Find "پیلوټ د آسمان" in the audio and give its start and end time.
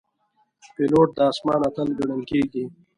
0.75-1.59